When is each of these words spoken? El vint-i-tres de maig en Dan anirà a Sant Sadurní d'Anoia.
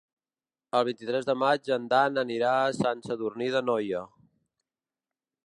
El 0.77 0.85
vint-i-tres 0.87 1.27
de 1.27 1.35
maig 1.41 1.69
en 1.77 1.85
Dan 1.91 2.17
anirà 2.23 2.55
a 2.63 2.73
Sant 2.79 3.05
Sadurní 3.09 3.53
d'Anoia. 3.59 4.03